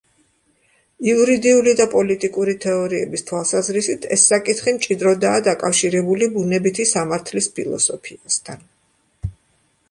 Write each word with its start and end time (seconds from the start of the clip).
იურიდიული 1.09 1.73
და 1.81 1.85
პოლიტიკური 1.91 2.55
თეორიების 2.63 3.25
თვალსაზრისით, 3.27 4.07
ეს 4.17 4.23
საკითხი 4.31 4.73
მჭიდროდაა 4.79 5.45
დაკავშირებული 5.49 6.31
ბუნებითი 6.39 6.89
სამართლის 6.95 7.51
ფილოსოფიასთან. 7.61 8.67